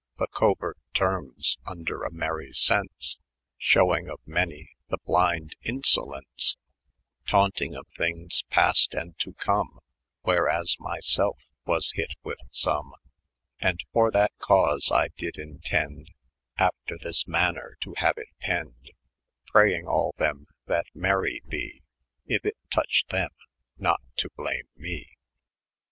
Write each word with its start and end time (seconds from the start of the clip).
The 0.17 0.25
coaert 0.25 0.79
termea, 0.95 1.55
vnder 1.67 2.03
a 2.07 2.09
mery 2.09 2.51
senoe, 2.53 3.19
Shewyng 3.61 4.09
of 4.11 4.19
many 4.25 4.71
the 4.89 4.97
blynd 5.07 5.51
in 5.61 5.81
Bolence, 5.81 6.57
Tauntyng 7.27 7.77
of 7.77 7.85
thyuges 7.99 8.43
past 8.49 8.95
and 8.95 9.15
to 9.19 9.33
come, 9.33 9.77
Where 10.23 10.49
as 10.49 10.75
my 10.79 10.97
selfe 11.01 11.47
was 11.67 11.91
hyt 11.95 12.15
with 12.23 12.39
some; 12.49 12.95
And 13.59 13.79
for 13.93 14.09
that 14.09 14.31
canae 14.39 14.79
I 14.91 15.09
dyd 15.15 15.37
intend 15.37 16.09
After 16.57 16.97
thya 16.97 17.23
maner 17.27 17.75
to 17.81 17.93
haue 17.99 18.13
it 18.17 18.29
pende, 18.41 18.93
Prayeng 19.53 19.87
all 19.87 20.15
them 20.17 20.47
that 20.65 20.87
mery 20.95 21.43
be. 21.47 21.83
If 22.25 22.43
it 22.43 22.57
touch 22.71 23.05
themj 23.11 23.29
not 23.77 24.01
to 24.15 24.31
blame 24.35 24.65
me. 24.75 25.09